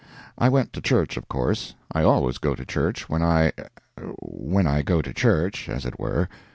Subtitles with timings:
[0.35, 5.13] I went to church, of course,—I always go to church when I—when I go to
[5.13, 6.27] church—as it were.